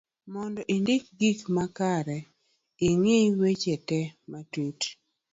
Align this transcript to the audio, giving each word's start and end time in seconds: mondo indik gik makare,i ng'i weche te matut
mondo 0.33 0.61
indik 0.75 1.03
gik 1.19 1.39
makare,i 1.55 2.89
ng'i 3.03 3.19
weche 3.39 3.75
te 3.87 3.99
matut 4.31 4.79